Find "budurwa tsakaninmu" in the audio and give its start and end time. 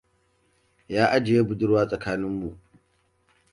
1.47-2.49